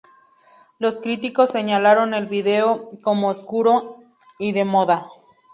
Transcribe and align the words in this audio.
Los 0.79 0.97
críticos 0.97 1.51
señalaron 1.51 2.15
el 2.15 2.25
video 2.25 2.89
como 3.03 3.27
oscuro 3.27 3.97
y 4.39 4.51
de 4.51 4.65
moda. 4.65 5.05